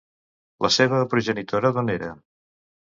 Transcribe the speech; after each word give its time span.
La 0.65 0.71
seva 0.77 1.03
progenitora, 1.13 1.75
d'on 1.77 1.97
era? 1.99 2.13